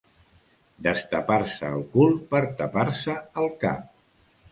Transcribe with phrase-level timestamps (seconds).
[0.85, 3.85] Destapar-se el cul per tapar-se el cap.